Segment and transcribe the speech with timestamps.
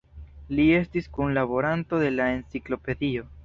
[0.59, 3.33] Li estis kunlaboranto de la Enciklopedio.